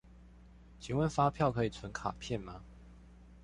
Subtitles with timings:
[0.79, 2.63] 請問發票可以存卡片嗎？